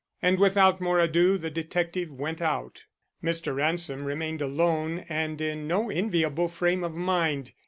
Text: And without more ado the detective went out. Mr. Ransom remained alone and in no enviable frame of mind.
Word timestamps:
And 0.19 0.39
without 0.39 0.81
more 0.81 0.97
ado 0.99 1.37
the 1.37 1.51
detective 1.51 2.09
went 2.09 2.41
out. 2.41 2.85
Mr. 3.23 3.55
Ransom 3.57 4.03
remained 4.03 4.41
alone 4.41 5.05
and 5.07 5.39
in 5.39 5.67
no 5.67 5.91
enviable 5.91 6.47
frame 6.47 6.83
of 6.83 6.95
mind. 6.95 7.51